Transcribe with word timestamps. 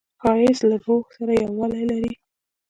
ښایست 0.21 0.63
له 0.69 0.77
روح 0.85 1.03
سره 1.17 1.31
یووالی 1.43 1.83
لري 1.91 2.13